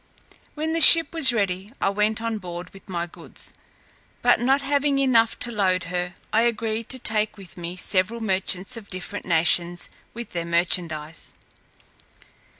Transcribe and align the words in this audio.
When 0.55 0.73
the 0.73 0.81
ship 0.81 1.13
was 1.13 1.31
ready, 1.31 1.71
I 1.79 1.89
went 1.89 2.23
on 2.23 2.39
board 2.39 2.71
with 2.71 2.89
my 2.89 3.05
goods; 3.05 3.53
but 4.23 4.39
not 4.39 4.61
having 4.61 4.97
enough 4.97 5.37
to 5.37 5.51
load 5.51 5.83
her, 5.83 6.15
I 6.33 6.41
agreed 6.41 6.89
to 6.89 6.97
take 6.97 7.37
with 7.37 7.55
me 7.55 7.75
several 7.77 8.19
merchants 8.19 8.75
of 8.75 8.87
different 8.87 9.25
nations 9.27 9.89
with 10.15 10.31
their 10.31 10.43
merchandize. 10.43 11.35